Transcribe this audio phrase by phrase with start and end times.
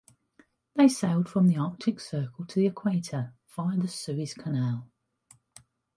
[0.75, 4.89] They sailed from the Arctic Circle to the Equator via the Suez Canal.